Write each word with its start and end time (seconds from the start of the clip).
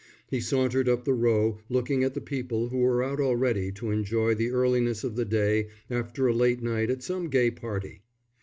He 0.31 0.41
sauntered 0.41 0.89
up 0.89 1.05
the 1.05 1.13
Row 1.13 1.59
looking 1.69 2.03
at 2.03 2.15
the 2.15 2.21
people 2.21 2.69
who 2.69 2.79
were 2.79 3.03
out 3.03 3.19
already 3.19 3.71
to 3.73 3.91
enjoy 3.91 4.33
the 4.33 4.49
earliness 4.49 5.03
of 5.03 5.15
the 5.15 5.25
day 5.25 5.67
after 5.91 6.27
a 6.27 6.33
late 6.33 6.63
night 6.63 6.89
at 6.89 7.03
some 7.03 7.29
gay 7.29 7.51
party. 7.51 8.01